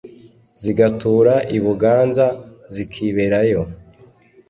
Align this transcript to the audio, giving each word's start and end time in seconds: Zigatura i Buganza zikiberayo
Zigatura 0.61 1.33
i 1.57 1.59
Buganza 1.63 2.27
zikiberayo 2.73 3.61